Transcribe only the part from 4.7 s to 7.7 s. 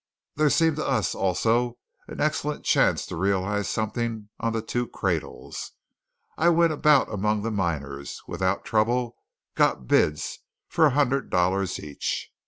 cradles. I went about among the